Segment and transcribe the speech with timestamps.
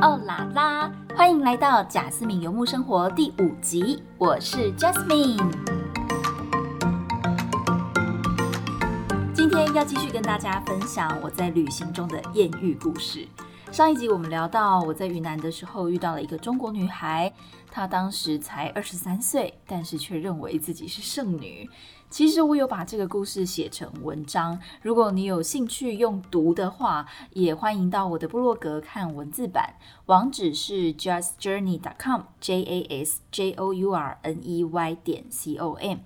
[0.00, 0.92] 哦啦啦！
[1.16, 5.36] 欢迎来到贾斯敏游牧生活第五集，我是 Jasmine。
[9.34, 13.26] 今天要继续跟大家分享我在旅行中的艳遇故事。
[13.78, 17.32] 上一集我们聊到我在云南的时候遇到了一个中国女孩，
[17.70, 21.70] 她当时才二十三岁，但是却认为自己是剩女。
[22.10, 35.98] 其实我有把这个故事写成文章，如果你有兴趣用读的话，也欢迎到我的部落格看文字版，网址是 justjourney.com，j a s j o u r n e y 点 c o m。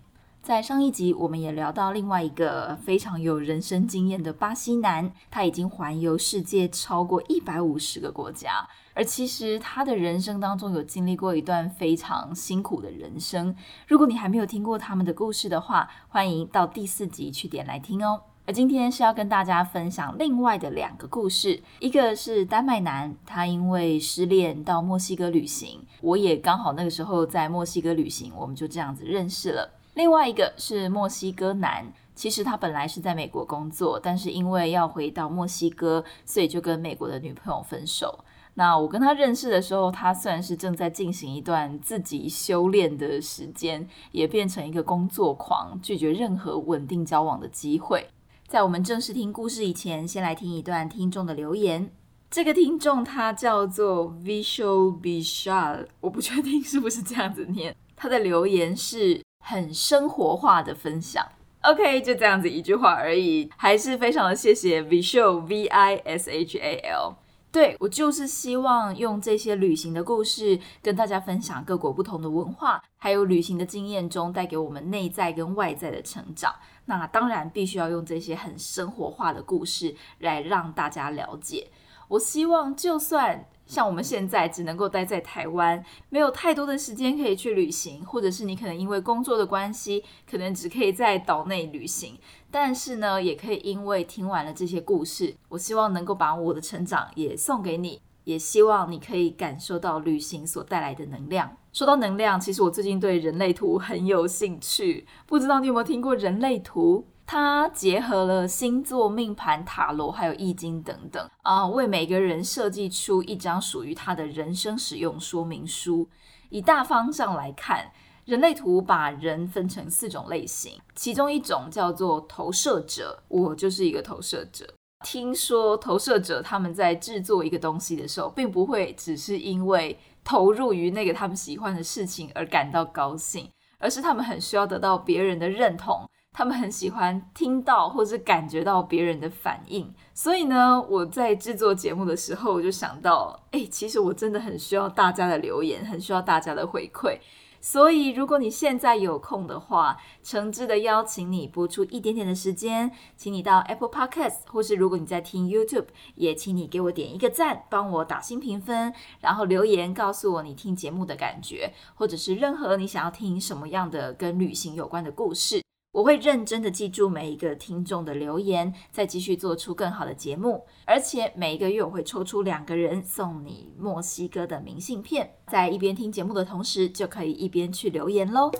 [0.42, 8.68] 在上一集，我们也聊到另外一个非常有人生经验的巴西男，他已经环游世界超过一百五十个国家。
[8.92, 13.54] 而其实他的人生当中有经历过一段非常辛苦的人生。
[13.86, 18.22] 如果你还没有听过他们的故事的话，欢迎到第四集去点来听哦。
[18.44, 29.78] 而今天是要跟大家分享另外的两个故事，一个是丹麦男，他因为失恋到墨西哥旅行，我也刚好那个时候在墨西哥旅行，我们就这样子认识了。
[29.94, 38.24] 另外一个是墨西哥男，其实他本来是在美国工作，但是因为要回到墨西哥，所以就跟美国的女朋友分手。
[38.54, 48.06] 那我跟他认识的时候，他算是正在进行一段自己修炼的时间，也变成一个工作狂，拒绝任何稳定交往的机会。
[48.46, 51.90] 在我们正式听故事以前，先来听一段听众的留言。
[52.30, 57.74] 这个听众他叫做 Visual Bishal，我不确定是不是这样子念。
[57.96, 61.22] 他的留言是很生活化的分享。
[61.60, 67.14] OK，就这样子一句话而已，还是非常的谢谢 Visual V I S H A L。
[67.52, 76.54] 对我就是希望用这些旅行的故事跟大家分享各国不同的文化，还有旅行的经验中带给我们内在跟外在的成长。
[76.86, 81.68] 那当然必须要用这些很生活化的故事来让大家了解。
[82.08, 83.46] 我希望就算。
[83.72, 92.18] 像我们现在只能够待在台湾，没有太多的时间可以去旅行，或者是你可能因为工作的关系，可能只可以在岛内旅行。
[92.50, 101.56] 但是呢，也可以因为听完了这些故事，我希望能够把我的成长也送给你，也希望你可以感受到旅行所带来的能量。
[101.72, 107.06] 说到能量，其实我最近对人类图很有兴趣，不知道你有没有听过人类图？
[107.26, 116.08] 它结合了星座、命盘、塔罗，还有易经等等啊，为每个人设计出一张属于他的人生使用说明书。
[116.50, 117.90] 以大方向来看，
[118.26, 124.66] 人类图把人分成四种类型，其中一种叫做投射者，我就是一个投射者。
[125.04, 136.08] 听说投射者他们在制作一个东西的时候，并不会只是因为投入于那个他们喜欢的事情而感到高兴，而是他们很需要得到别人的认同。
[136.32, 147.18] 他们很喜欢听到或是感觉到别人的反应，所以呢，我在制作节目的时候，我就想到，哎，其实我真的很需要大家的留言，很需要大家的回馈。
[147.60, 165.62] 所以，如果你现在有空的话，诚挚的邀请你播出一点点的时间，请你到 Apple Podcast，或是如果你在听 YouTube，也请你给我点一个赞，帮我打新评分，然后留言告诉我你听节目的感觉，或者是任何你想要听什么样的跟旅行有关的故事。
[165.92, 170.64] 我会认真的记住每一个听众的留言，再继续做出更好的节目。
[170.86, 178.50] 而且每一个月我会抽出两个人送你墨西哥的明信片，在一边听节目的同时，就可以一边去留言喽。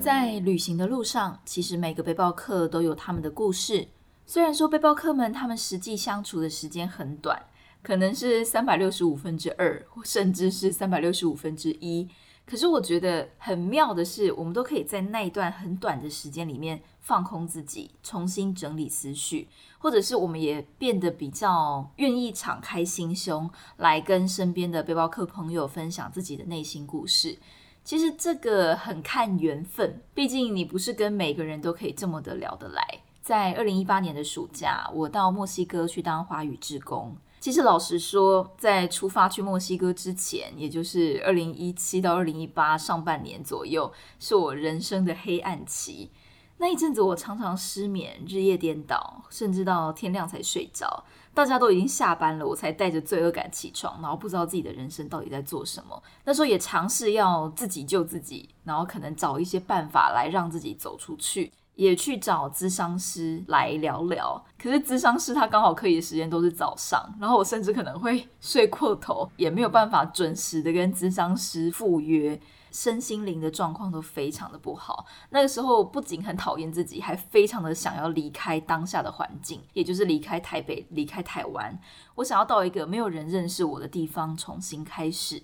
[0.00, 3.88] 在旅行的路上，其实每个背包客都有他们的故事。
[4.24, 7.36] 虽然说背包客们他们实际相处的时间很短。
[7.82, 12.08] 可能是三百六十五分之二，甚至是三百六十五分之一。
[12.46, 19.46] 可是我觉得很妙的是，我们都可以在那一段很短的时间里面放空自己，重新整理思绪，
[19.78, 27.38] 或者是我们也变得比较愿意敞开心胸，来跟身边的背包客朋友分享自己的内心故事。
[27.84, 32.82] 其实这个很看缘分，毕竟你不是跟每个人都可以这么的聊得来。
[33.22, 37.16] 在二零一八年的暑假，我到墨西哥去当华语志工。
[37.40, 46.10] 其实老实说，在出发去墨西哥之前，也就是二零一七到二零一八上半年左右，是我人生的黑暗期。
[46.58, 51.02] 那一阵子，我常常失眠，日夜颠倒，甚至到天亮才睡着。
[51.32, 56.02] 大家都已经下班了，我才带着罪恶感起床，然后不知道自己的人生到底在做什么。
[56.26, 61.50] 那时候也尝试要自己救自己，然后可能找一些办法来让自己走出去。
[61.80, 64.44] 也去找咨商师来聊聊。
[64.58, 72.38] 可是咨商师他刚好可以的时间都是早上，然后我甚至可能会睡过头，也没有办法准时的跟咨商师赴约。
[72.72, 75.04] 身心灵的状况都非常的不好。
[75.30, 81.76] 那个时候不仅很讨厌自己，还非常的想要离开当下的环境，也就是离开台北，离开台湾。
[82.14, 85.42] 我想要到一个没有人认识我的地方重新开始。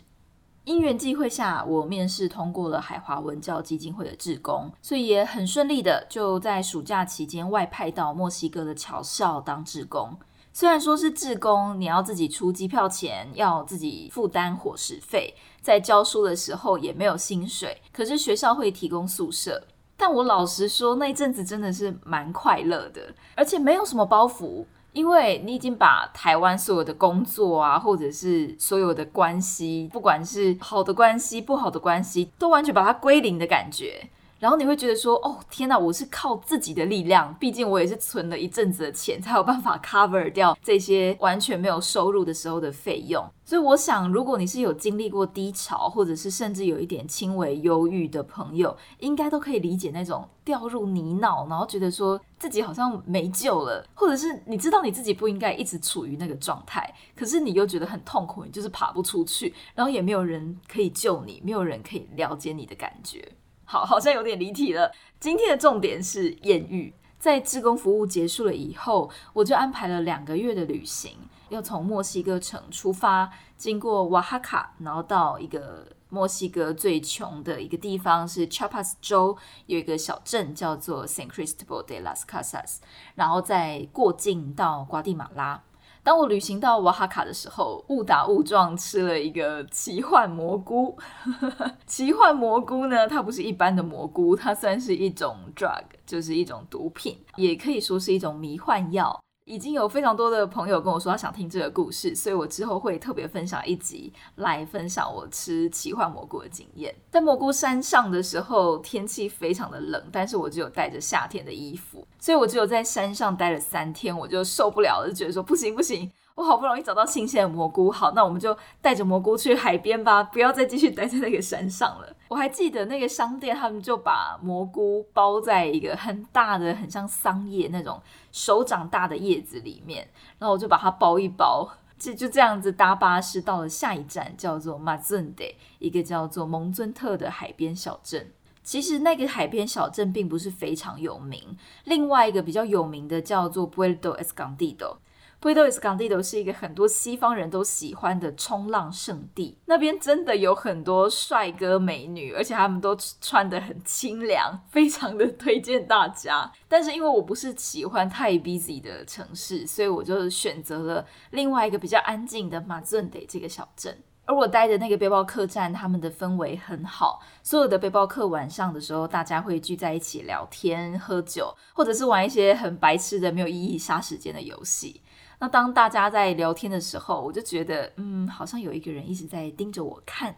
[0.66, 10.16] 因缘际会下，我面试通过了海华文教基金会的志工，所以也很顺利的就在暑假期间外派到墨西哥的侨校当志工。
[10.52, 19.62] 虽然说是志工，你要自己出机票钱，要自己负担伙食费，在教书的时候也没有薪水，可是学校会提供宿舍。
[19.96, 24.64] 但我老实说，那一阵子真的是蛮快乐的，而且没有什么包袱，
[24.96, 34.08] 因为你已经把台湾所有的工作啊，或者是所有的关系，不管是好的关系、不好的关系，都完全把它归零的感觉。
[34.38, 43.24] 然后你会觉得说，哦天哪，我是靠自己的力量，毕竟我也是存了一阵子的钱，才有办法 cover 掉这些完全没有收入的时候的费用。
[43.44, 63.32] 所以我想，如果你是有经历过低潮，或者是甚至有一点轻微忧郁的朋友，应该都可以理解那种掉入泥淖，然后觉得说自己好像没救了，或者是你知道你自己不应该一直处于那个状态，可是你又觉得很痛苦，你就是爬不出去，然后也没有人可以救你，没有人可以了解你的感觉。
[63.66, 64.90] 好，好像有点离题了。
[65.20, 66.94] 今天的重点是艳遇。
[67.18, 71.16] 在志工服务结束了以后，我就安排了两个月的旅行，
[71.48, 82.76] 要从墨西哥城出发，经过瓦哈卡，然后到一个墨西哥最穷的一个地方，是 Chiapas 州有一个小镇叫做 San Cristobal de las Casas，
[83.16, 85.62] 然后再过境到瓜地马拉。
[86.06, 90.96] 当我旅行到瓦哈卡的时候，误打误撞吃了一个奇幻蘑菇。
[91.84, 99.20] 奇幻蘑菇呢，它不是一般的蘑菇，它算是一种 drug，就是一种毒品，也可以说是一种迷幻药。
[99.46, 106.92] 已经有非常多的朋友跟我说他想听这个故事，所以我之后会特别分享一集来分享我吃奇幻蘑菇的经验。
[107.12, 116.10] 在蘑菇山上的时候，天气非常的冷，但是我只有带着夏天的衣服，所以我只有在山上待了三天，我就受不了了，就觉得说不行不行。
[116.36, 122.14] 我好不容易找到新鲜的蘑菇，好，那我们就带着蘑菇去海边吧，不要再继续待在那个山上了。
[122.28, 128.02] 我还记得那个商店，他们就把蘑菇包在一个很大的、很像桑叶那种
[128.32, 130.06] 手掌大的叶子里面，
[130.38, 131.66] 然后我就把它包一包，
[131.98, 135.42] 就就这样子搭巴士到了下一站，叫做马尊德，
[135.78, 138.30] 一个叫做蒙尊特的海边小镇。
[138.62, 144.96] 其实那个海边小镇并不是非常有名，另外一个比较有名的叫做 Puerto Escondido。
[145.38, 156.50] P u e r t o Escondido 是一个很多西方人都喜欢的冲浪圣地，那边真的有很多帅哥美女，而且他们都穿得很清凉，非常的推荐大家。
[156.66, 164.02] 但是因为我不是喜欢太 busy 的城市，所以我就选择了另外一个比较安静的马尊德这个小镇。
[164.28, 175.00] 而我待的那个背包客栈，他们的氛围很好，所有的背包客晚上的时候，大家会聚在一起聊天、喝酒，或者是玩一些很白痴的、没有意义、杀时间的游戏。
[175.38, 180.36] 那当大家在聊天的时候，我就觉得，嗯，好像有一个人一直在盯着我看，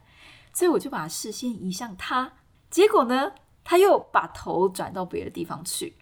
[0.52, 2.32] 所以我就把视线移向他。
[2.68, 5.96] 结果呢，他又把头转到别的地方去，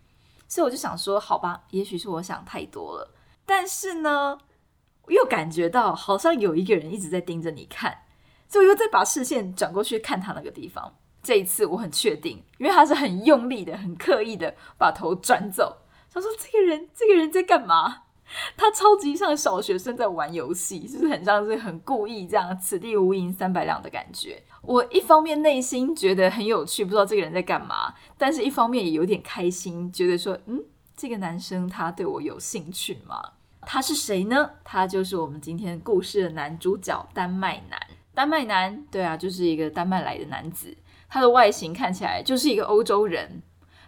[0.48, 3.14] 所以我就想说，好吧，也许是我想太多了。
[3.44, 4.38] 但是呢，
[5.02, 8.04] 我又感觉到好像有一个人一直在盯着你看，
[8.48, 10.96] 所以我又再把视线转过去看他那个地方。
[11.22, 15.82] 这一次我很确定，因为他是很用力的、很刻意的把头转走。
[16.12, 18.04] 他说：“这个人，这个人在干嘛？”
[18.56, 24.42] 他超级像小学生在玩游戏，就是很像是很故意这样“此地无银三百两”的感觉。
[24.62, 30.62] 我一方面内心觉得很有趣，不知道这个人在干嘛，但是一方面也有点开心，觉得说，嗯，
[30.96, 33.22] 这个男生他对我有兴趣吗？
[33.62, 34.50] 他是谁呢？
[34.64, 37.80] 他就是我们今天故事的男主角——丹麦男。
[38.12, 40.76] 丹麦男，对啊，就是一个丹麦来的男子。
[41.08, 43.42] 他的外形看起来就是一个欧洲人，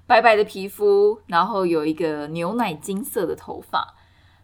[0.06, 3.96] 白白的皮肤，然后有一个牛奶金色的头发。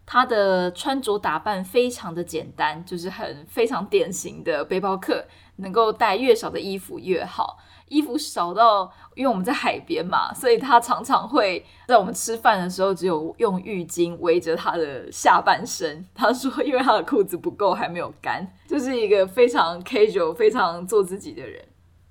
[0.07, 5.25] 他的穿着打扮非常的简单，就是很非常典型的背包客，
[5.57, 7.59] 能够带越少的衣服越好。
[7.89, 16.05] 衣服少到，因为我们在海边嘛，所以他常常会在我们吃饭的时候，只有用浴巾围着他的下半身。
[16.15, 21.63] 他说，因为他的裤子不够，还没有干，就是一个非常 casual、非常做自己的人。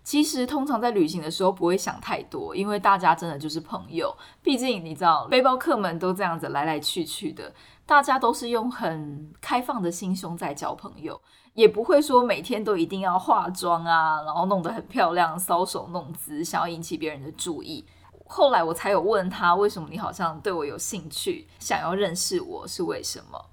[0.04, 4.16] 其实通常在旅行的时候不会想太多，因为大家真的就是朋友。
[4.44, 7.52] 毕竟你知道，背包客们都这样子来来去去的。
[7.86, 11.22] 大家都是用很开放的心胸在交朋友，
[11.54, 17.86] 也不会说每天都一定要化妆啊，然后弄得很漂亮，搔首弄姿，想要引起别人的注意。
[18.26, 23.46] 后来我才有问他，为什么你好像对我有兴趣，想要认识我是为什么？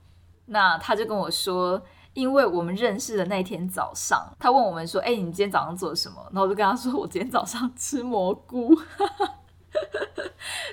[0.47, 1.83] 那他就跟我说，
[2.15, 8.75] 因为我们认识的那天早上，他问我们说：“哎，你今天早上做什么？”然后我就跟他说：“我今天早上吃蘑菇。”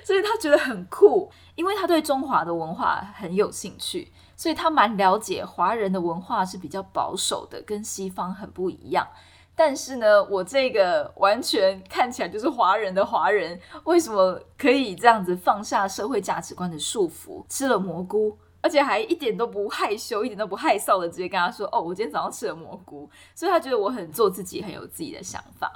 [0.04, 9.06] 所以他觉得很酷，因为他对中华的文化很有兴趣，所以他蛮了解华人的文化是比较保守的，跟西方很不一样。
[9.54, 18.38] 但是呢，我这个完全看起来就是华人的华人，为什么可以这样子放下社会价值观的束缚，吃了蘑菇？
[18.60, 25.72] 而且还一点都不害羞，一点都不害臊的直接跟他说：“哦，我今天早上吃了蘑菇。”所以他觉得我很做自己，很有自己的想法。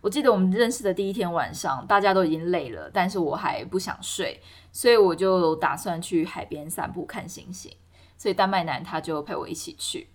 [0.00, 7.72] 我记得我们认识的第一天晚上，大家都已经累了，但是我还不想睡，所以我就打算去海边散步看星星。
[8.16, 10.08] 所以丹麦男他就陪我一起去。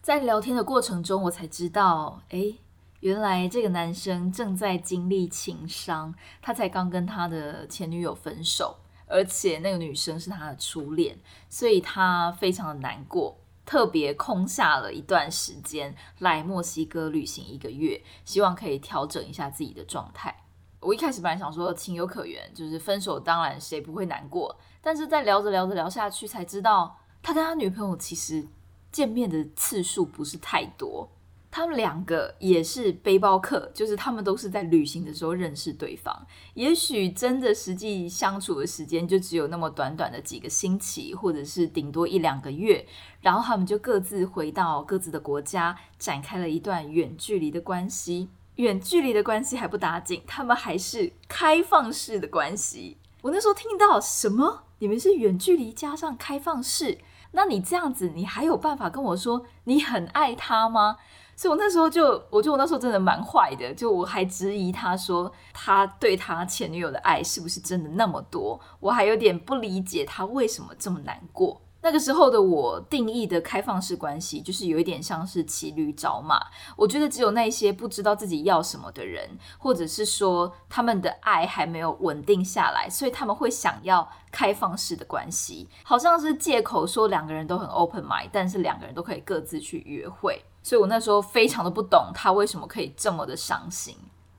[0.00, 2.54] 在聊天的过程中，我才知道，哎，
[3.00, 8.78] 原来这个男生正在经历情伤，他才刚跟他的前女友分手。
[9.08, 11.16] 而且那个女生是他的初恋，
[11.48, 20.44] 所以他非常的难过，特别空下了一段时间来墨西哥旅行一个月，希望可以调整一下自己的状态。
[20.80, 28.46] 我一开始本来想说情有可原，就是分手当然谁不会难过，但是在聊着聊着聊下去，才知道他跟他女朋友其实
[28.92, 31.10] 见面的次数不是太多。
[31.56, 36.14] 他们两个也是背包客，就是他们都是在旅行的时候认识对方。
[36.52, 42.86] 也许真的实际相处的时间就只有那么短短的几个星期，或者是顶多一两个月，
[43.22, 48.28] 然后他们就各自回到各自的国家，展开了一段远距离的关系。
[48.56, 52.98] 远距离的关系还不打紧，他们还是开放式的关系。
[53.22, 54.64] 我那时候听到什么？
[54.80, 56.98] 你们是远距离加上开放式？
[57.32, 60.98] 那你这样子，你还有办法跟我说你很爱他吗？
[61.36, 71.60] 所以，我那时候就，我觉得我那时候真的蛮坏的，就我还质疑他说他对他前女友的爱是不是真的那么多，我还有点不理解他为什么这么难过。
[71.86, 76.40] 那个时候的我定义的开放式关系，就是有一点像是骑驴找马。
[76.74, 90.42] 我觉得只有那些不知道自己要什么的人，或者是说他们的爱还没有稳定下来，所以他们会想要开放式的关系，好像是借口说两个人都很 open mind，但是两个人都可以各自去约会。
[90.64, 93.96] 所以我那时候非常的不懂他为什么可以这么的伤心。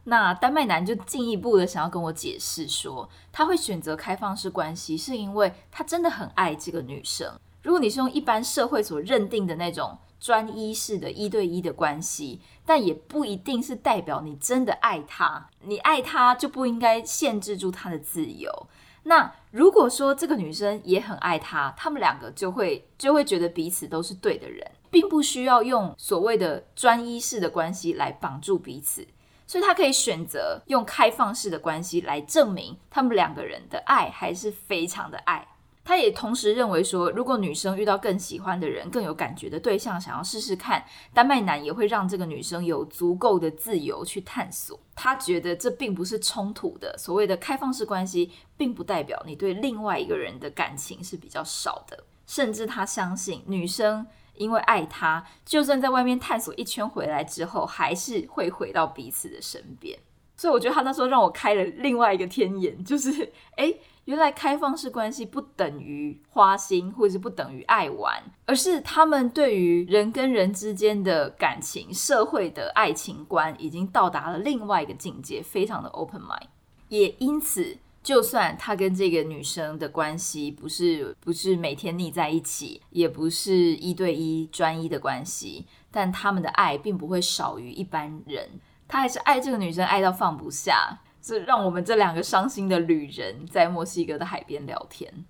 [0.09, 7.37] 那丹麦男就进一步的想要跟我解释说，他会选择开放式关系，是因为他真的很爱这个女生。
[7.61, 15.49] 如果你是用一般社会所认定的那种专一式的一对一的关系，但也不一定是代表你真的爱他。
[15.63, 18.67] 你爱他就不应该限制住他的自由。
[19.03, 24.65] 那如果说这个女生也很爱他，他们两个就会就会觉得彼此都是对的人。
[24.89, 29.05] 并不需要用所谓的专一式的关系来绑住彼此，
[29.47, 35.47] 所以他可以选择用开放式的关系来证明他们两个人的爱还是非常的爱。
[35.85, 44.77] 他也同时认为说，如果女生遇到更喜欢的人、更有感觉的对象，想要试试看，丹麦男也会让这个女生有足够的自由去探索。
[44.93, 46.93] 他觉得这并不是冲突的。
[46.97, 54.05] 所谓的开放式关系，并不代表你对另外一个人的感情是比较少的，甚至他相信女生。
[54.37, 59.97] 因为爱他，就算在外面探索一圈回来之后，还是会回到彼此的身边。
[60.35, 63.73] 所以我觉得他那时候让我开了另外一个天眼，就是 哎，
[64.05, 76.47] 原来开放式关系不等于花心，或者是不等于爱玩，而是他们对于人跟人之间的感情、社会的爱情观已经到达了另外一个境界，非常的 open mind，
[76.89, 77.77] 也因此。
[78.07, 88.61] 就算他跟这个女生的关系不是不是每天腻在一起，也不是一对一专一的关系，但他们的爱并不会少于一般人。
[88.87, 95.25] 他还是爱这个女生，爱到放不下，这让我们这两个伤心的旅人在墨西哥的海边聊天。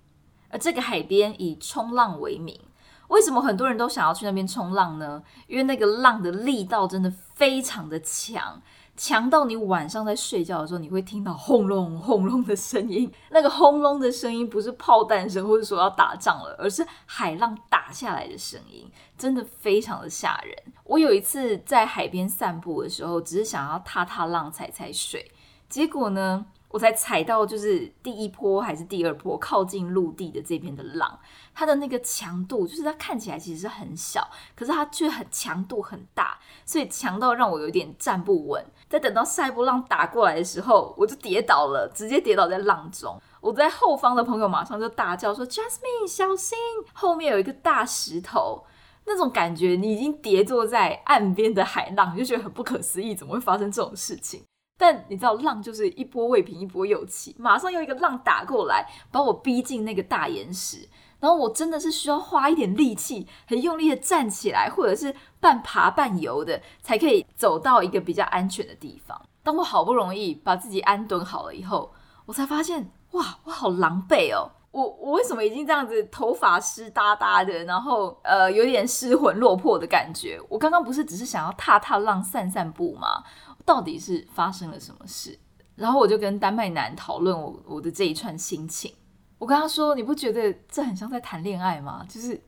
[0.48, 2.60] 而这个海边以冲浪为名，
[3.08, 5.20] 为什么很多人都想要去那边冲浪呢？
[5.48, 8.62] 因为那个浪的力道真的非常的强。
[8.98, 13.08] 强到你晚上在睡觉的时候，你会听到轰隆轰隆的声音。
[13.30, 20.52] 那个轰隆的声音不是炮弹声，或者说要打仗了，而是海浪打下来的声音，真的非常的吓人。
[20.82, 25.30] 我有一次在海边散步的时候，只是想要踏踏浪、踩踩水，
[25.68, 26.46] 结果呢？
[26.70, 31.18] 我才踩到，就是第一波还是第二波靠近陆地的这边的浪，
[31.54, 38.62] 它的那个强度，就是它看起来其实很小，可是它却很强度很大，所以强到让我有点站不稳。
[38.88, 43.20] 在等到下一波浪打过来的时候，我就跌倒了，直接跌倒在浪中。
[43.40, 46.58] 我在后方的朋友马上就大叫说：“Jasmine，小心，
[46.94, 48.64] 后面有一个大石头。”
[49.10, 54.42] 那种感觉，你已经跌坐在岸边的海浪，你就觉得很不可思议，怎么会发生这种事情？
[54.78, 60.88] 但你知道，浪就是一波未平一波又起，马上又一个浪打过来，把我逼进那个大岩石。
[61.20, 69.20] 然后我真的是需要花一点力气，很用力的站起来，或者是半爬半游的，才可以走到一个比较安全的地方。
[69.42, 71.92] 当我好不容易把自己安顿好了以后，
[72.26, 74.52] 我才发现，哇，我好狼狈哦！
[74.70, 80.38] 我我为什么已经这样子，头发湿哒哒的，然后呃有点失魂落魄的感觉？
[80.48, 83.24] 我刚刚不是只是想要踏踏浪、散散步吗？
[83.64, 85.38] 到底是发生了什么事？
[85.74, 88.92] 然后我就跟丹麦男讨论我我的这一串心情。
[89.38, 92.04] 我跟他说：“你不觉得这很像在谈恋爱吗？
[92.08, 92.40] 就是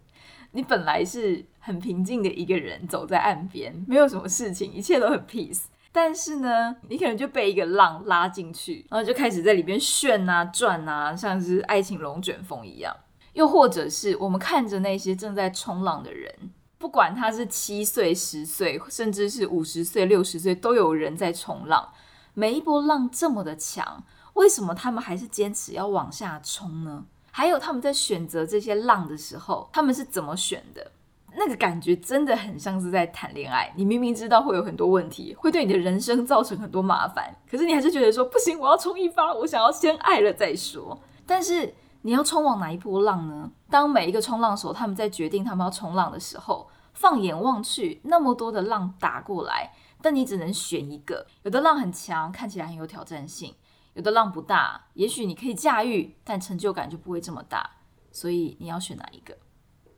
[0.51, 5.63] 你本来是很平静的一个人，走在岸边，没有什么事情，一切都很 peace。
[5.93, 12.95] 但是呢，你可能就被一个浪拉进去，然后就开始在里边旋啊转啊，像是爱情龙卷风一样。
[13.35, 16.35] 又或者是我们看着那些正在冲浪的人，
[16.79, 21.93] 不管他是七岁、十岁，甚至是五十岁、六十岁，都有人在冲浪。
[22.35, 24.03] 每一波浪这么的强。”
[24.41, 27.05] 为什么他们还是坚持要往下冲呢？
[27.31, 30.93] 还有他们在选择这些浪的时候，他们是怎么选的？
[31.37, 33.71] 那个感觉真的很像是在谈恋爱。
[33.77, 40.99] 你明明知道会有很多问题，会对你的人生造成很多麻烦，可是你还是觉得说不行，我要冲一发，我想要先爱了再说。
[41.27, 43.51] 但是你要冲往哪一波浪呢？
[43.69, 51.27] 当每一个冲浪手他们在决定他们要冲浪的时候，放眼望去，那么多的浪打过来，但你只能选一个。
[51.43, 53.55] 有的浪很强，看起来很有挑战性。
[53.95, 57.79] 有的浪不大，也许你可以驾驭，但成就感就不会这么大。
[58.13, 59.37] 所以你要选哪一个？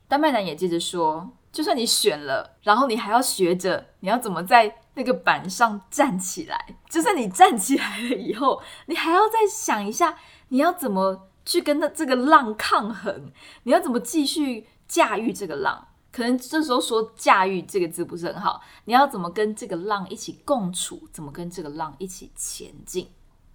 [0.08, 6.76] 丹麦男也接着说：“就算你选了，然后你还要学着你要怎么在那个板上站起来。
[6.90, 10.18] 就算你站起来了以后，你还要再想一下，
[10.48, 13.32] 你要怎么去跟那这个浪抗衡？
[13.62, 15.88] 你要怎么继续驾驭这个浪？
[16.12, 18.60] 可能这时候说‘驾驭’这个字不是很好。
[18.84, 21.08] 你要怎么跟这个浪一起共处？
[21.10, 23.08] 怎么跟这个浪一起前进？”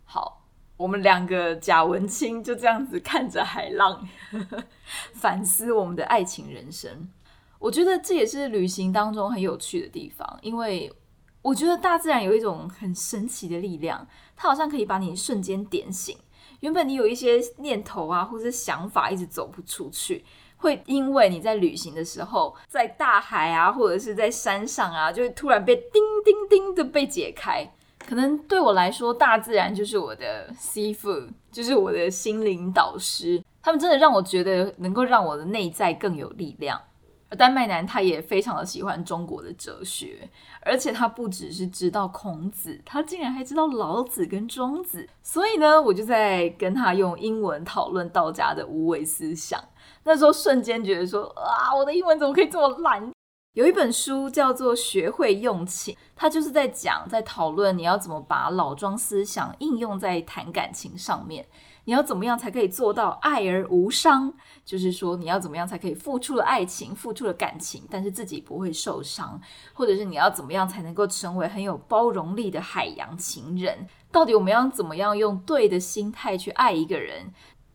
[0.10, 0.48] 好，
[0.78, 4.08] 我们两个贾文清就这样子看着海浪，
[5.14, 7.10] 反思我们的爱情人生。
[7.60, 10.90] 我觉得这也是旅行当中很有趣的地方，因为
[11.42, 16.18] 我觉得大自然有一种很神奇的力量，它好像可以把你瞬间点醒。
[16.62, 20.24] 原本你有一些念头啊，或者想法一直走不出去，
[20.56, 27.70] 会因为你在旅行的时候，在大海啊，或者是在山上啊，就会突然被叮叮叮的被解开。
[28.08, 31.10] 可能对我来说，大自然就是我的师傅，
[31.52, 33.44] 就是我的心灵导师。
[33.62, 36.82] 他们真的让我觉得能够让我的内在更有力量。
[37.30, 40.30] 而丹麦男他也非常的喜欢中国的哲学，
[40.62, 45.06] 而且他不只是知道孔子，他竟然还知道老子跟庄子。
[45.22, 49.62] 所以呢，我就在跟他用英文讨论道家的无为思想。
[50.06, 53.12] 那时候瞬间觉得说，啊，我的英文怎么可以这么烂？
[53.58, 61.44] 有一本书叫做《学会用情》，它就是在讲，在讨论你要怎么把老庄思想应用在谈感情上面。
[61.86, 64.32] 你要怎么样才可以做到爱而无伤？
[64.64, 69.42] 就是说，你要怎么样才可以付出了爱情，付出了感情，但是自己不会受伤？
[69.74, 73.88] 或者是你要怎么样才能够成为很有包容力的海洋情人？
[74.12, 77.34] 到底我们要怎么样用对的心态去爱一个人？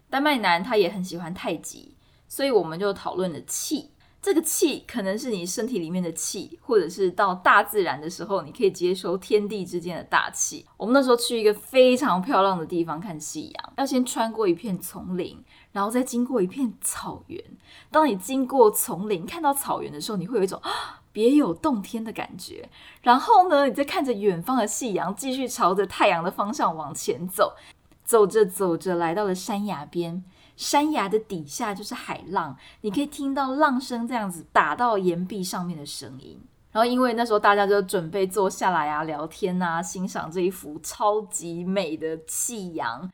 [0.09, 1.97] 丹麦男他也很喜欢太极，
[2.29, 3.91] 所以我们就讨论了气。
[4.23, 10.65] 这个气可能是你身体里面的气，或者是到大自然的时候，你可以接收天地之间的大气。
[10.77, 17.43] 我们那时候去一个非常漂亮的地方看夕阳，要先穿过一片丛林，然后再经过一片草原。
[17.91, 20.63] 当你经过丛林看到草原的时候，你会有一种
[21.11, 22.71] 别有洞天的感觉。
[23.03, 27.57] 然后呢，你再看着远方的夕阳，继续朝着太阳的方向往前走，
[28.05, 30.23] 走着走着来到了山崖边。
[30.63, 36.41] 山崖的底下就是海浪，你可以听到浪声这样子打到岩壁上面的声音。
[36.71, 43.11] 然后，因为那时候大家就准备坐下来啊，聊天啊，欣赏这一幅超级美的夕阳。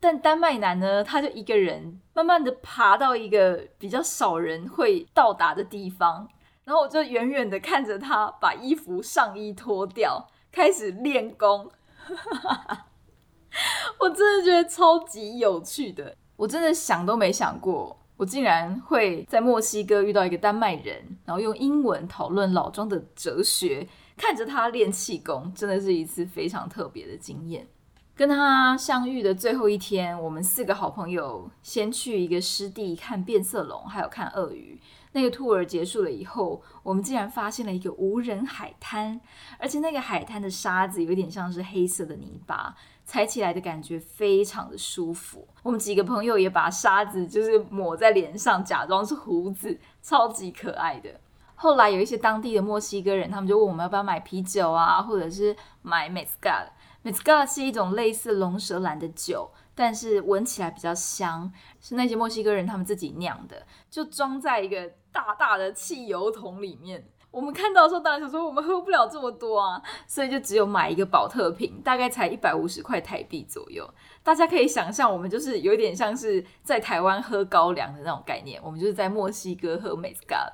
[0.00, 6.28] 但丹麦男呢，他就一个人慢慢的爬到一个比较少人会到达的地方，
[6.64, 11.70] 然后我就远远的看着他把衣服上衣脱掉，开始练功。
[14.00, 16.16] 我真的觉得超级有趣的。
[16.36, 27.66] 我真的想都没想过，我竟然会在墨西哥遇到一个丹麦人，然后用英文讨论老庄的哲学，看着他练气功，真的是一次非常特别的经验。
[28.14, 34.80] 跟他相遇的最后一天，我们四个好朋友先去一个湿地看变色龙，还有看鳄鱼。
[35.12, 39.20] 那个 tour 结束了以后，我们竟然发现了一个无人海滩，
[39.58, 42.74] 而且那个海滩的沙子有点像是黑色的泥巴。
[43.06, 51.08] 踩起来的感觉非常的舒服，我们几个朋友也把沙子就是抹在脸上，假装是胡子，超级可爱的。
[51.54, 56.66] 后来有一些当地的墨西哥人，他们就问我们要不要买啤酒啊，或者是买 mezcal。
[57.04, 67.08] Mezcal 是一种类似龙舌兰的酒，但是闻起来比较香，是那些墨西哥人他们自己酿的，就装在一个大大的汽油桶里面。
[67.36, 73.86] 我们看到的时候，当然想说我们喝不了这么多啊，所以就只有买一个保特瓶，大概才一百五十块台币左右。
[74.22, 80.50] 大家可以想象，我们就是有点像是在台湾喝高粱的那种概念，我们就是在墨西哥喝 m e z c a。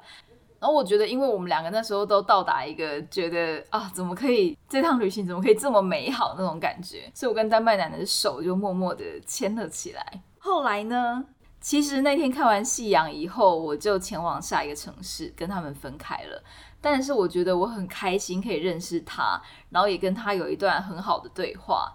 [0.58, 10.22] 然后我觉得，因为我们两个那时候都到达一个觉得啊，怎么可以这趟旅行怎么可以这么美好那种感觉，所以我跟丹麦男的手就默默的牵了起来。
[10.40, 11.24] 后来呢？
[11.62, 16.42] 其实那天看完夕阳以后，我就前往下一个城市，跟他们分开了。
[16.80, 21.94] 但是我觉得我很开心可以认识他，然后也跟他有一段很好的对话。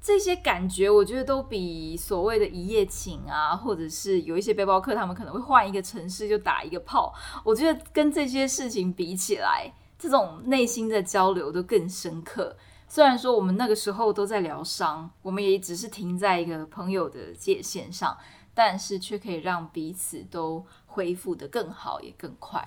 [0.00, 7.12] 这些感觉我觉得都比所谓的一夜情啊，或者是有一些背包客他们可能会换一个城市就打一个炮，
[7.44, 12.56] 我觉得跟这些事情比起来，这种内心的交流都更深刻。
[12.86, 18.16] 虽然说我们那个时候都在疗伤，我们也只是停在一个朋友的界限上。
[18.60, 22.60] 但是却可以让彼此都恢复的更好，也更快。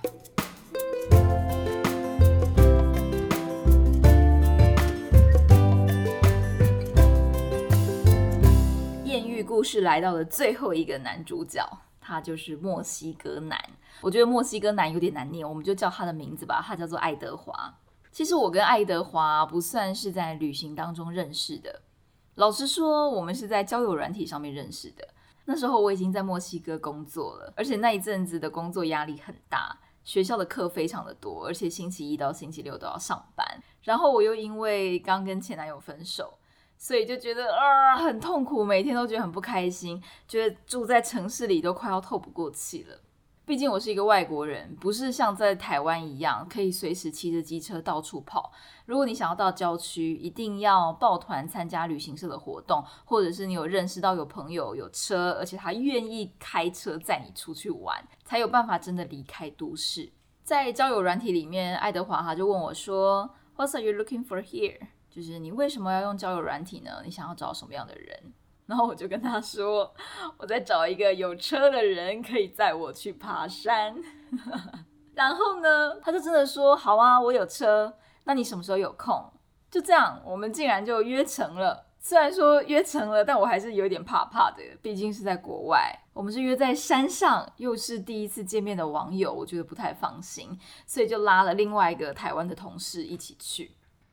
[9.04, 11.62] 艳遇故事来到了最后一个男主角，
[12.00, 13.62] 他就是墨西哥男。
[14.00, 17.78] 我觉得墨西哥男有点难念，我们就叫他的名字吧，他叫做爱德华。
[18.10, 21.82] 其实我跟爱德华不算是在旅行当中认识的，
[22.36, 25.06] 老实说，我们是在交友软体上面认识的。
[25.44, 33.46] 那时候我已经在墨西哥工作了，而且那一阵子的工作压力很大，学校的课非常的多，而且星期一到星期六都要上班。
[33.82, 36.38] 然后我又因为刚跟前男友分手，
[36.78, 43.00] 所以就觉得啊很痛苦，每天都觉得很不开心，觉得住在城市里都快要透不过气了。
[43.44, 48.52] 毕竟我是一个外国人，不是像在台湾一样可以随时骑着机车到处跑。
[48.86, 60.12] 如果你想要到郊区，一定要抱团参加旅行社的活动，或者是你有认识到有朋友有车，而且他愿意开车载你出去玩，才有办法真的离开都市。
[60.44, 64.78] 在交友软体里面，爱德华他就问我说：“What are you looking for here？”
[65.10, 67.02] 就是你为什么要用交友软体呢？
[67.04, 68.32] 你想要找什么样的人？
[68.72, 69.94] 然后我就跟他说，
[70.38, 73.94] 我在找一个有车的人可以载我去爬山。
[75.12, 77.92] 然后呢，他就真的说好啊，我有车，
[78.24, 79.30] 那你什么时候有空？
[79.70, 81.84] 就这样，我们竟然就约成了。
[81.98, 85.94] 虽然说约成了，但我还是有点怕怕的，毕竟是在国外。
[86.14, 93.72] 我们是约在山上，又是第一次见面的网友，我觉得不太放心，所以就拉了另外一个台湾的同事一起去。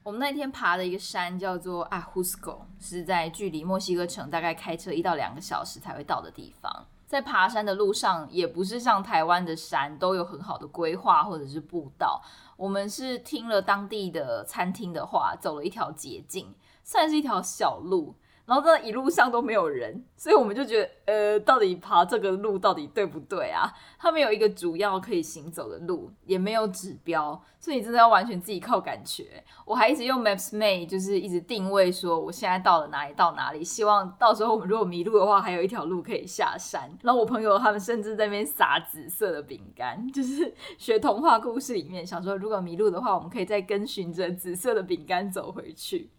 [0.10, 6.88] 我们那天爬的一个山叫做阿胡斯狗，是在距离墨西哥城大概开车一到两个小时才会到的地方。
[7.06, 12.20] 在爬山的路上，也不是像台湾的山都有很好的规划或者是步道，
[12.58, 18.16] 我们是听了当地的餐厅的话，走了一条捷径，算是一条小路。
[18.50, 23.72] 然后这一路上都没有人，所以我们就觉得，呃，到底爬这个路到底对不对啊？
[24.00, 29.44] 它没有一个主要可以行走的路，也没有指标，所以你真的要完全自己靠感觉。
[29.66, 36.90] 我还一直用 Maps Mate，就是一直定位说我现在到了哪里到哪里，希望到时候我们如果迷路的话，还有一条路可以下山。
[37.04, 46.10] 然后我朋友他们甚至在那边撒紫色的饼干，就是 学童话故事里面想说，如果迷路的话，我们可以再跟循着紫色的饼干走回去。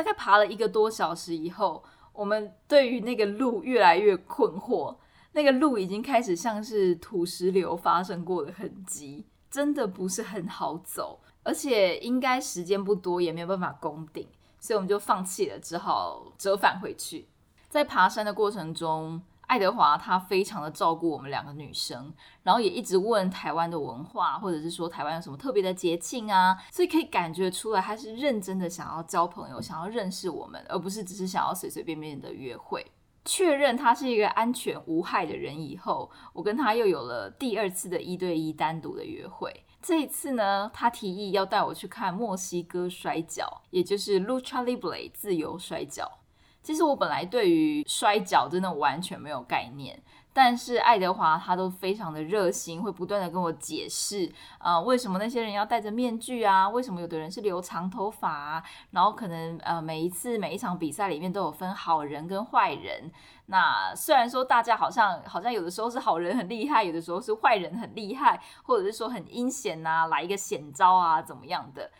[0.00, 1.84] 大概爬了一个多小时以后，
[2.14, 4.96] 我们对于那个路越来越困惑。
[5.32, 14.26] 那个路已经开始像是土石流发生过的痕迹，真的不是很好走，而且应该时间不多，也没有办法攻顶，
[14.58, 17.28] 所以我们就放弃了，只好折返回去。
[17.68, 19.20] 在爬山的过程中。
[19.50, 32.86] 爱德华他非常的照顾我们两个女生，然后也一直问台湾的文化，或者是说台湾有什么特别的节庆啊，所以可以感觉出来他是认真的想要交朋友，想要认识我们，而不是只是想要随随便便的约会。
[33.24, 39.52] 确认他是一个安全无害的人以后，我跟他又有了第二次的一对一单独的约会。
[39.82, 46.19] 这一次呢，他提议要带我去看墨西哥摔跤，也就是 Lucha Libre 自由摔跤。
[46.62, 50.00] 其实我本来对于摔跤真的完全没有概念，
[50.32, 56.68] 但是爱德华他都非常的热心，会不断的跟我解释，呃，为什么那些人要戴着面具啊？
[56.68, 58.62] 为什么有的人是留长头发？
[58.90, 63.10] 然后可能呃每一次每一场比赛里面都有分好人跟坏人。
[63.46, 71.90] 那虽然说大家好像好像有的时候是好人很厉害，有的时候是坏人很厉害，或者是说很阴险呐，来一个险招啊，怎么样的？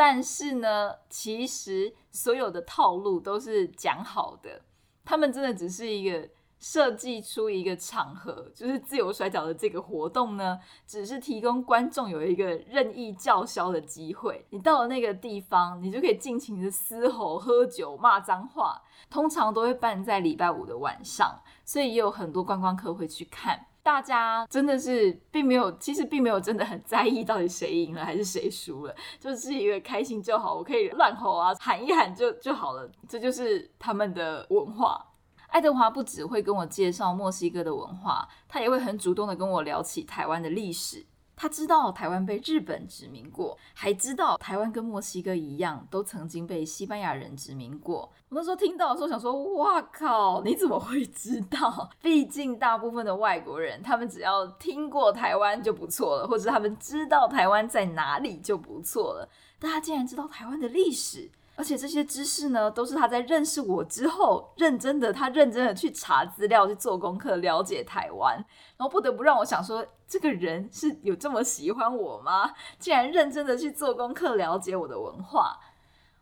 [0.00, 4.62] 但是呢，其实所有的套路都是讲好的，
[5.04, 6.26] 他们真的只是一个
[6.58, 14.46] 设计出一个场合，就是自由摔跤的这个活动呢，只是提供观众有一个任意叫嚣的机会。
[14.48, 18.80] 你到了那个地方，你就可以尽情的嘶吼、喝酒、骂脏话。
[19.10, 23.66] 通常都会办在礼拜五的晚上，所以也有很多观光客会去看。
[23.82, 32.90] 大家真的是并没有，其实并没有真的很在意到底谁赢了还是谁输了，就是一个开心就好，我可以乱吼啊，喊一喊就 就好了。
[33.08, 35.06] 这就是他们的文化。
[35.48, 41.04] 爱德华不只会跟我介绍墨西哥的文化，他也会很主动的跟我聊起台湾的历史。
[41.40, 48.00] 他知道台湾被日本殖民过，还知道台湾跟墨西哥一样，都曾经被西班牙人殖民过。
[48.28, 51.88] 我那时候听到的时候想说：“哇靠，你怎么会知道？
[52.02, 59.26] 毕竟大部分的外国人，他们只要听过台湾就不错了，或者他们知道台湾在哪里就不错了。
[59.58, 68.34] 但他竟然知道台湾的历史。”而且这些知识呢，都是他在认识我之后，认真的，他认真的去查资料、去做功课，了解台湾，
[68.78, 72.54] 然后不得不让我想说，这个人是有这么喜欢我吗？
[72.78, 75.60] 竟然认真的去做功课，了解我的文化。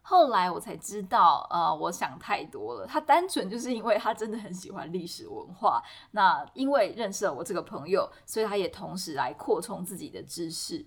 [0.03, 2.85] 后来我才知道，呃，我想太多了。
[2.85, 5.81] 他单纯就是因为他真的很喜欢历史文化。
[6.11, 10.85] 那因为认识了我这个朋友，所以他也同时来扩充自己的知识。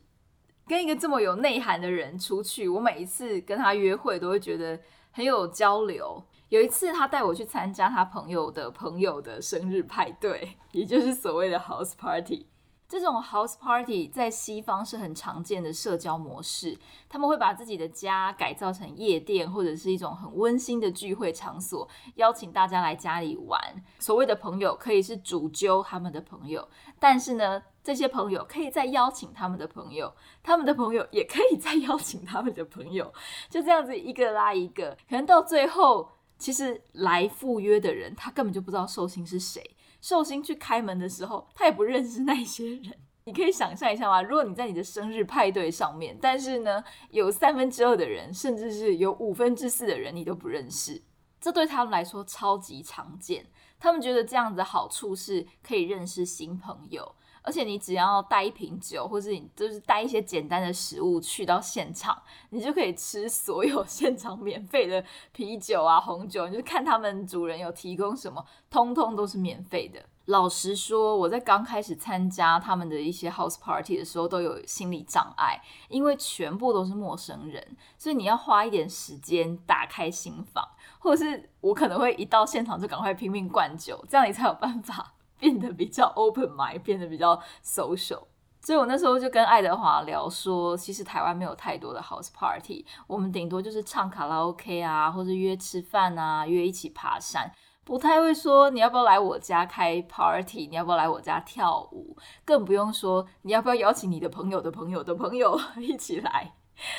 [0.71, 4.79] 跟一个这么有内涵的人出去，我每一次跟他约会都会觉得
[5.11, 6.23] 很有交流。
[6.47, 12.45] 有一次，他带我去参加他朋友的朋友的生日派对，也就是所谓的 house party。
[12.91, 16.77] 这种 house party 在西方是很常见的社交模式，
[17.07, 23.61] 他们会把自己的家改造成夜店或者是一种很温馨的聚会场所，邀请大家来家里玩。
[23.99, 26.67] 所谓的朋友可以是主揪他们的朋友，
[26.99, 33.13] 但是呢，这些朋友可以再邀请他们的朋友，他们的朋友也可以再邀请他们的朋友，
[33.49, 39.63] 就这样子一个拉一个，可能到最后，其实来赴约的人他根本就不知道寿星是谁。
[40.01, 42.93] 寿星去开门的时候，他也不认识那些人。
[43.23, 44.19] 你可以想象一下吗？
[44.21, 51.03] 如果你在你的生日派对上面，但是呢，有三分之二的人，甚至是有五分之四的人你都不认识，
[51.39, 53.45] 这对他们来说超级常见。
[53.79, 57.15] 他们觉得这样子的好处是可以认识新朋友。
[57.41, 70.03] 而且你只要带一瓶酒，或者你就是带一些简单的食物去到现场，你就可以吃所有 现场免费的啤酒啊、红酒，你就看他们主人有提供什么，通通都是免费的。
[70.25, 80.65] 老实说，我在刚开始参加他们的一些 house party 的时候，都有心理障碍，因为全部都是陌生人，所以你要花一点时间打开心房，
[80.99, 85.13] 或者是我可能会一到现场就赶快拼命灌酒，这样你才有办法。
[85.41, 88.21] 变得比较 open mind，变得比较 social，
[88.61, 97.51] 所以我那时候就跟爱德华聊说，其实台湾没有太多的 house party，我们顶多就是唱卡拉 OK 啊，或者约吃饭啊，约一起爬山，
[97.83, 106.53] 不太会说你要不要来我家开 party，你要不要来我家跳舞，更不用说你要不要邀请你的朋友的朋友的朋友 一起来，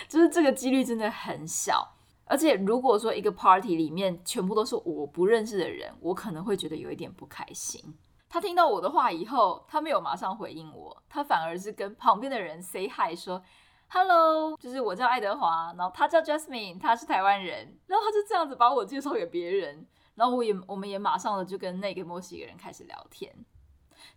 [0.09, 1.95] 就是这个几率真的很小。
[2.25, 7.95] 而且如果说一个 party 里面全部都是我不认识的人，我可能会觉得有一点不开心。
[8.33, 13.43] 他听到我的话以后，他没有马上回应我，他反而是跟旁边的人 say hi，说
[13.89, 23.31] hello，就是我叫爱德华，然后他叫 Jasmine，他是台湾人，然后他就这样子把我介绍给别人，然后我也我们也马上的就跟那个墨西哥人开始聊天，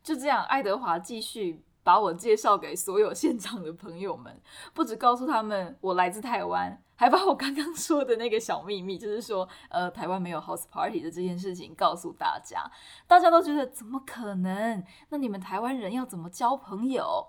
[0.01, 1.65] 就这样，爱德华继续。
[1.85, 4.41] 把我介绍给所有现场的朋友们，
[4.73, 12.59] 不止告诉他们我来自台湾，还把我刚刚说的那个小秘密，就是说，呃，台湾没有 house party 的这件事情告诉大家。
[13.05, 14.83] 大家都觉得怎么可能？
[15.09, 17.27] 那你们台湾人要怎么交朋友？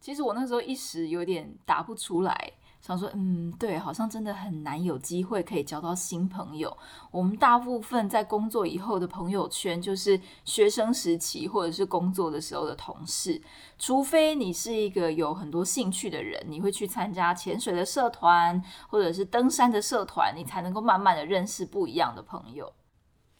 [0.00, 2.54] 其实我那时候一时有点答不出来。
[2.86, 6.76] 想说，嗯，对，好像真的很难有机会可以交到新朋友。
[7.10, 13.40] 我们大部分在工作以后的朋友圈，就是学生时期或者是工作的时候的同事。
[13.78, 22.70] 除非你是一个有很多兴趣的人，你会去参加潜水的社团或者是登山的社团，你才能够慢慢的认识不一样的朋友。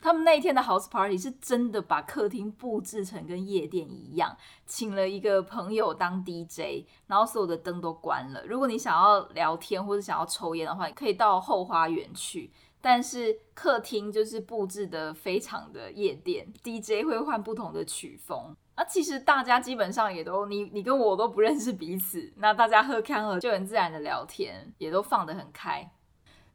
[0.04, 4.36] 他们那一天的 house party 是真的把客厅布置成跟夜店一样，
[4.66, 8.44] 请了一个朋友当 DJ，然后所有的灯都关了。
[8.44, 12.52] 如果你想要聊天或者想要抽烟的话，你可以到后花园去。
[12.82, 18.54] 但是客厅就是布置的非常的夜店，DJ 会换不同的曲风。
[18.76, 25.90] 那其实大家基本上也都你你跟我都不认识彼此，那大家喝康了就很自然的聊天，也都放得很开。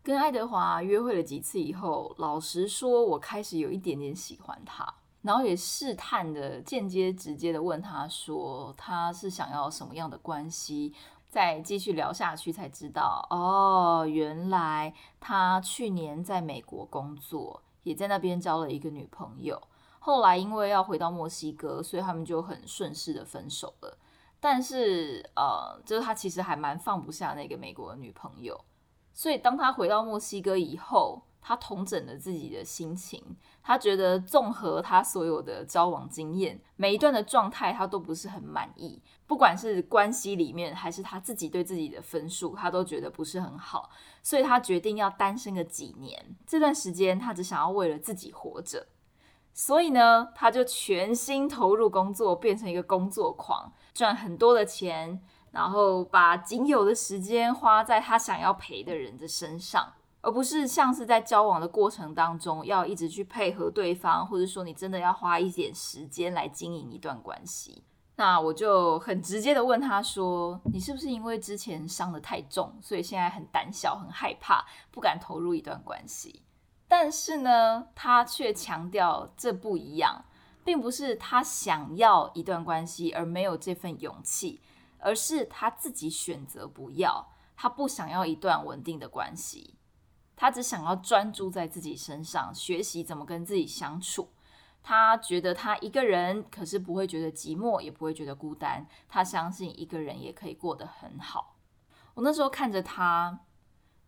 [0.01, 10.93] 跟爱德华约会了几次以后，老实说，我开始有一点点喜欢他，然后也试探的、间接、直接的问他说，他是想要什么样的关系？
[11.29, 19.61] 再继续聊下去才知道，哦，原来他去年在美国工作，也在那边交了一个女朋友。
[19.99, 23.95] 后来因为要回到墨西哥，所以他们就很顺势的分手了。
[24.39, 28.59] 但是呃，就是他其实还蛮放不下那个美国的女朋友，
[29.19, 31.23] 所以当他回到墨西哥以后。
[31.41, 33.23] 他统整了自己的心情，
[33.63, 43.89] 他觉得综合他所有的交往经验，每一段的状态他都不是很满意，不管是关系里面还是他自己对自己的分数，他都觉得不是很好，
[44.21, 46.35] 所以他决定要单身个几年。
[46.45, 48.85] 这段时间他只想要为了自己活着，
[49.53, 59.93] 所以呢，他就全心投入工作，变成一个工作狂，赚很多的钱，然后把仅有的时间花在他想要陪的人的身上。
[60.21, 67.85] 而不是像是在交往的过程当中，要一直去配合对方，或者说你真的要花一点时间来经营一段关系。
[68.17, 76.43] 那我就很直接的问他说：“你是不是因为之前伤的太重，所以现在很胆小、很害怕，不敢投入一段关系？”
[76.85, 80.25] 但是呢，他却强调这不一样，
[80.65, 84.59] 并不是他想要一段关系而没有这份勇气，
[84.99, 89.75] 而是他自己选择不要，他不想要一段稳定的关系。
[90.35, 94.29] 他只想要专注在自己身上，学习怎么跟自己相处。
[94.81, 98.87] 他觉得他一个人，可是不会觉得寂寞，也不会觉得孤单。
[99.09, 101.57] 他相信一个人也可以过得很好。
[102.13, 103.41] 我那时候看着他，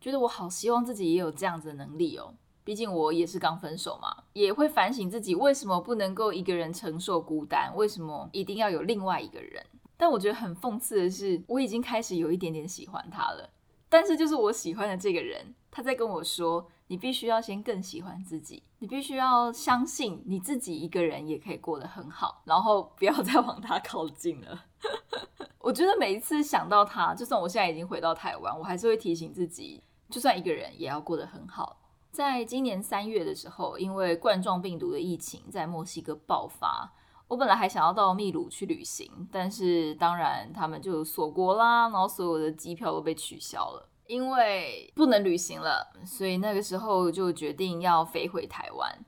[0.00, 2.34] 觉得我好希望自己也有这样子的能力哦。
[2.64, 9.66] 毕竟我也是刚分手嘛，也会反省自己为什么不能够一个人承受孤单，为什么一定要有另外一个人。
[10.02, 13.48] 但我觉得很讽刺的是，我已经开始有一点点喜欢他了。
[13.88, 15.54] 但是就是我喜欢的这个人。
[15.70, 24.64] 他在跟我说：“你必须要先更喜欢自己，你必须要相信你自己一个人也可以过得很好，然后不要再往他靠近了。
[25.60, 31.80] ”我觉得每一次想到他，就算我现在已经回到台湾，我还是会提醒自己，就算一个人也要过得很好。
[32.10, 36.92] 在今年三月的时候，因为冠状病毒的疫情在墨西哥爆发，
[37.32, 43.88] 我本来还想要到秘鲁去旅行，但是当然他们就锁国啦，然后所有的机票都被取消了。
[44.06, 48.98] 因为不能旅行了，所以那个时候就决定要飞回台湾。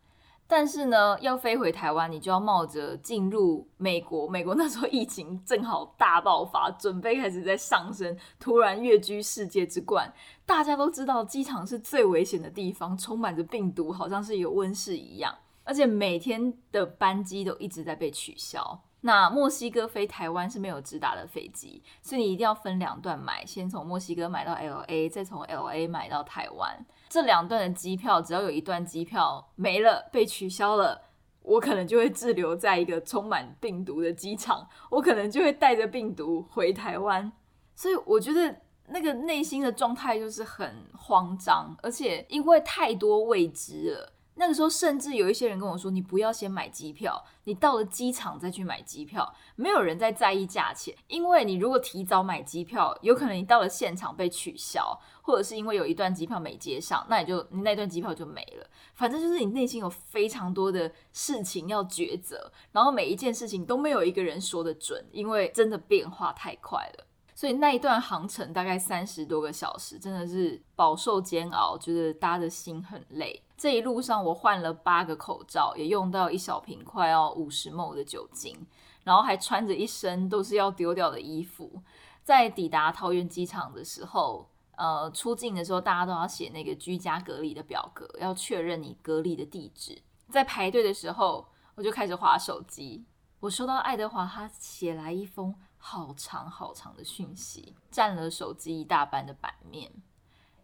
[0.47, 4.27] 但是呢，要飞回台湾，你就要冒着进入美国。
[4.27, 10.11] 美国那时候疫情正好大爆发，准备开始在上升，突然跃居世界之冠。
[10.47, 18.83] 大家都知道，机场是最危险的地方，充满着病毒，好像是有温室一样，而且每天的班机都一直在被取消。
[19.01, 26.87] 那墨西哥飞台湾是没有直达的飞机，所以你一定要分两段买，先从墨西哥买到 L A，再从 L A 买到台湾。
[27.11, 31.03] 这两段的机票，只要有一段机票没了、被取消了，
[31.43, 37.31] 我可能就会滞留在一个充满病毒的机场，我可能就会带着病毒回台湾。
[37.75, 38.57] 所以我觉得
[38.89, 44.13] 那个内心的状态就是很慌张，而且因为太多未知了。
[44.37, 58.67] 那个时候，甚至有一些人跟我说：“你不要先买机票，你到了机场再去买机票。”没有人在在意价钱，因为你如果提早买机票，有可能你到了现场被取消，或者是因为有一段机票没接上，那你就你那段机票就没了。
[58.95, 67.07] 反正就是你内心有非常多的事情要抉择，然后每一件事情都没有一个人说的准，因为真的变化太快了。
[67.45, 73.43] 所以那一段航程大概三十多个小时，真的是饱受煎熬，觉得搭的心很累。
[73.55, 78.67] 这一路上我换了八个口罩，也用到一小瓶快要五十 ml 的酒精，
[79.03, 81.83] 然后还穿着一身都是要丢掉的衣服。
[82.23, 90.01] 在抵达桃园机场的时候，呃，出境的时候大家都要写那个居家隔离的表格，要确认你隔离的地址。
[90.31, 93.05] 在排队的时候，我就开始划手机，
[93.41, 95.55] 我收到爱德华他写来一封。
[95.87, 99.93] 好长好长的讯息，占了手机一大半的版面。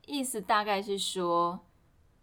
[0.07, 1.61] 意思大概是说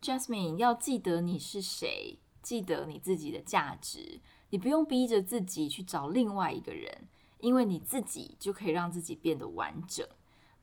[0.01, 4.19] ，Jasmine 要记得你是谁，记得你自己的价值。
[4.49, 7.07] 你不用逼着自己去找另外一个人，
[7.39, 10.05] 因为你自己就可以让自己变得完整。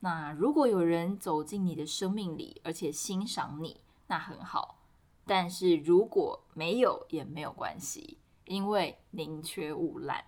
[0.01, 4.81] 那如果有人走进你的生命里，而且欣赏你，那很好。
[5.25, 10.25] 但是如果没有，也没有关系，因为宁缺毋滥。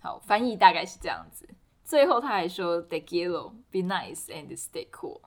[0.00, 1.48] 好，翻译大概是这样子。
[1.84, 5.20] 最后他还说：“Take yellow, be nice and stay cool。”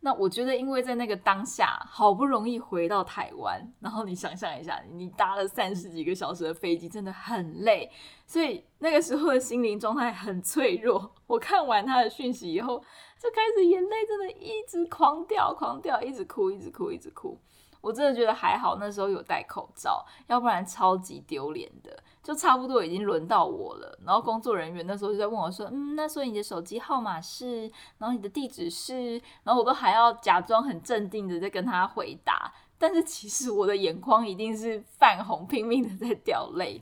[0.00, 7.90] 那我觉得，因为在那个当下，好不容易回到台湾，然后你想象一下，你搭了三十几个小时的飞机，真的很累，
[8.24, 11.12] 所以那个时候的心灵状态很脆弱。
[11.26, 12.78] 我看完他的讯息以后，
[13.18, 17.36] 就开始眼泪真的一直狂掉，狂掉，一直哭，一直哭，一直哭。
[17.80, 22.02] 我真的觉得还好，那时候有戴口罩，要不然超级丢脸的。
[22.20, 27.62] 就差不多已经轮到我了，然后工作人员那时候就在问我说：“嗯，那所以你的手机号码是，
[27.96, 29.12] 然后你的地址是，
[29.44, 36.78] 然后我都还要假装很镇定的在跟他回答，但是其实我的眼眶一定是泛红，拼命的在掉泪。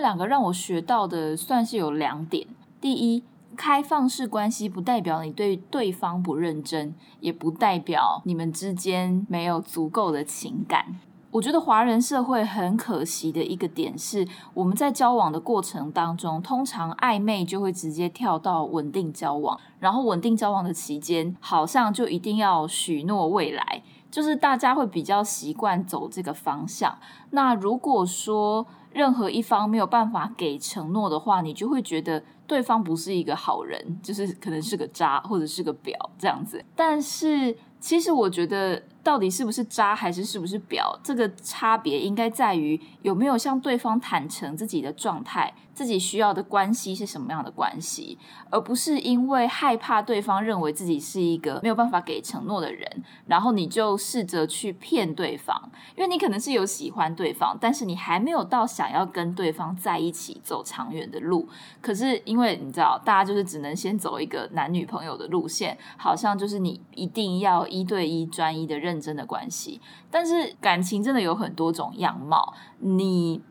[0.00, 2.46] 们两个让我学到的算是有两点：
[2.80, 3.22] 第一，
[3.54, 10.98] 开放式关系不代表你对对方不认真，也不代表你们之间没有足够的情感。
[11.32, 26.98] 我觉得华人社会很可惜的一个点是，我们在交往的过程当中，通常暧昧就会直接跳到稳定交往，然后稳定交往的期间，好像就一定要许诺未来，就是大家会比较习惯走这个方向。
[27.30, 36.64] 那如果说任何一方没有办法给承诺的话，你就会觉得对方不是一个好人，就是可能是个渣或者是个婊这样子。
[36.74, 38.82] 但是其实我觉得。
[39.10, 40.96] 到底是不是渣还是是不是婊？
[41.02, 48.16] 这个差别应该在于有没有向对方坦诚自己的状态，自己需要的关系是什么样的关系，
[48.50, 52.88] 而不是因为害怕对方认为自己是一个没有办法给承诺的人，
[53.26, 55.60] 然后你就试着去骗对方。
[55.96, 61.48] 因为你可能是有喜欢对方，但是你还没有到想要跟对方在一起走长远的路。
[61.80, 68.99] 可是因为你知道，大家就是只能先走一个男女朋友的路线，好像就是你一定要一对一专一的认。
[69.00, 69.80] 真的关系，
[70.10, 72.52] 但是感情真的有很多种样貌。
[72.78, 73.42] 你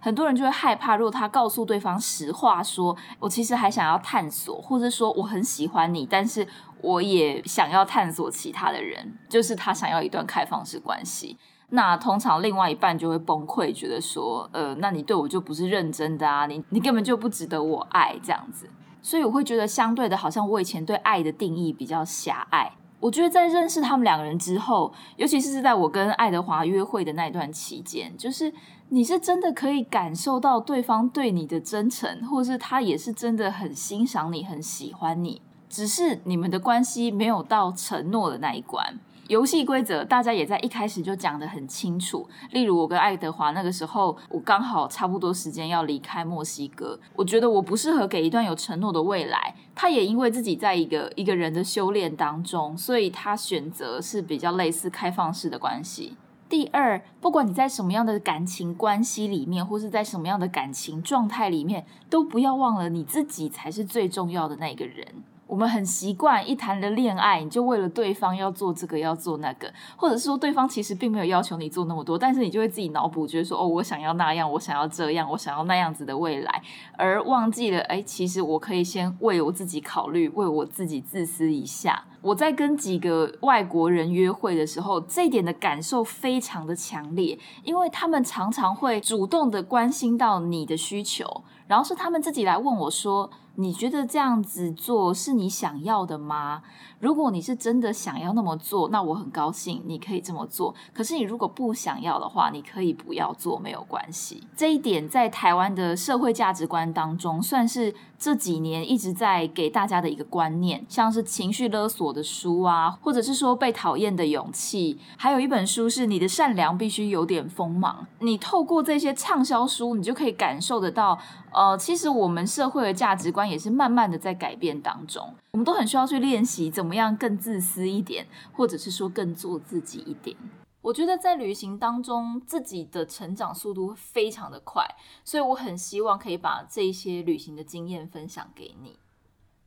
[0.00, 6.46] 很多人就会害怕，如果他告诉对方实话，说我其实还想要探索，或者说我很喜欢你，但是
[6.80, 11.38] 我也想要探索其他的人，就是他想要一段开放式关系。
[11.70, 18.68] 那通常另外一半就会崩溃，觉得说，呃，那你对我就不是认真的啊，你你根本就不值得我爱这样子。
[19.00, 22.72] 所以我会觉得，相对的，好像我以前对爱的定义比较狭隘。
[23.02, 28.52] 我觉得在认识他们两个人之后，尤其是在我跟爱德华约会的那段期间，就是
[28.90, 39.00] 你是真的可以感受到对方对你的真诚，或是他也是真的很欣赏你、很喜欢你，只是你们的关系没有到承诺的那一关。
[39.32, 42.28] 游戏规则大家也在一开始就讲得很清楚。
[42.50, 49.54] 例如，我跟爱德华那个时候，我刚好差不多时间要离开墨西哥，我觉得我不适合给一段有承诺的未来。
[49.74, 56.14] 他也因为自己在一个一个人的修炼当中，所以他选择是比较类似开放式的关系。
[56.50, 65.06] 第二，不管你在什么样的感情关系里面，或是在什么样的感情状态里面，都不要忘了你自己才是最重要的那个人。
[65.52, 76.62] 我们很习惯一谈了恋爱，你就为了对方要做这个要做那个，或者是说对方其实并没有要求你做那么多，但是你就会自己脑补，觉得说哦，我想要那样，我想要这样，我想要那样子的未来，
[76.96, 82.02] 而忘记了哎，其实我可以先为我自己考虑，为我自己自私一下。
[82.22, 93.30] 我在跟几个外国人约会的时候，这一点的感受非常的强烈，因为他们常常会主动的关心到你的需求，然后是他们自己来问我说。
[93.56, 96.62] 你觉得这样子做是你想要的吗？
[97.02, 100.72] 如果你是真的想要那么做，那我很高兴，你可以这么做。
[100.94, 104.44] 可是你如果不想要的话，你可以不要做，没有关系。
[104.56, 118.06] 这一点在台湾的社会价值观当中，算是这几年一直在给大家的一个观念，像是情绪勒索的书啊，或者是说被讨厌的勇气，还有一本书是你的善良必须有点锋芒。
[118.20, 121.18] 你透过这些畅销书，你就可以感受得到。
[121.54, 130.36] 呃，其实我们社会的价值观也是慢慢的在改变当中，我们都很需要去练习怎么么样更自私一点，或者是说更做自己一点。
[130.82, 134.86] 我觉得在旅行当中，自己的成长速度非常的快，
[135.24, 138.98] 所以我很希望可以把这些旅行的经验分享给你。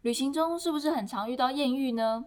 [0.03, 2.25] 旅行中是不是很常遇到艳遇呢？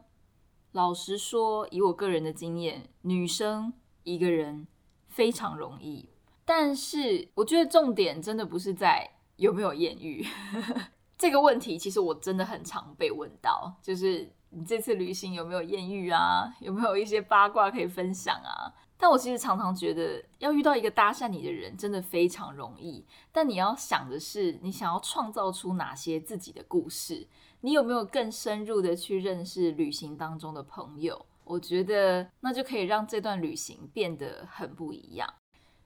[0.72, 3.72] 老实说，以我个人的经验，女生
[4.02, 4.66] 一个人
[5.06, 6.08] 非常容易，
[6.44, 9.12] 但是我觉得重点真的不是在。
[9.36, 10.26] 有没有艳遇
[11.16, 11.78] 这个问题？
[11.78, 16.54] 其实我真的很常被问到，就是你这次旅行有没有艳遇啊？
[16.60, 18.72] 有没有一些八卦可以分享啊？
[19.00, 27.28] 但我其实常常觉得，要遇到一个搭讪你的人真的非常容易，但你要想的是，你想要创造出哪些自己的故事？
[27.60, 31.26] 你有没有更深入的去认识旅行当中的朋友？
[31.44, 35.32] 我觉得那就可以让这段旅行变得很不一样。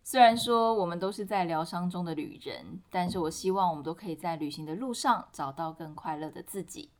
[0.02, 6.90] 虽然说我们都是在疗伤中的旅人，但是我希望我们都可以在旅行的路上找到更快乐的自己。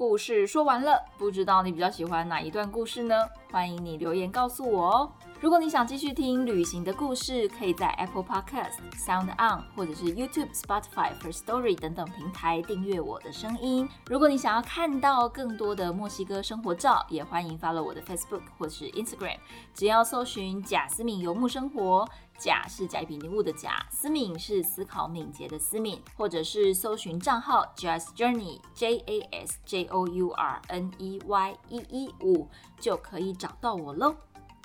[0.00, 3.14] 故事说完了，不知道你比较喜欢哪一段故事呢？
[3.52, 5.12] 欢迎你留言告诉我哦。
[5.40, 13.88] 如果你想继续听旅行的故事，可以在 Apple Podcast、Sound On 或者是 YouTube、Spotify、First Story 等等平台订阅我的声音。
[14.04, 19.38] 如果你想要看到更多的墨西哥生活照，也欢迎 follow 我的 Facebook 或是 Instagram，
[19.72, 22.06] 只要搜寻贾思敏游牧生活。
[22.38, 34.16] 贾是甲乙丙丁戊的贾，思敏是思考敏捷的思敏，或者是搜寻账号 Just Journey J A S J O U R N E Y 一一五就可以找到我喽。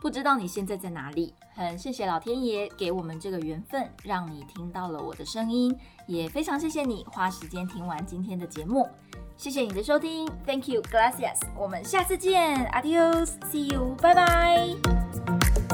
[0.05, 1.33] 不知道你现在在哪里？
[1.55, 5.75] 很谢谢老天爷给我们这个缘分，让你听到了我的声音，
[6.05, 8.87] 也非常谢谢你花时间听完今天的节目。
[9.35, 11.41] 谢谢你的收听，Thank you, glasses。
[11.57, 15.64] 我们下次见，Adios，See you，拜拜。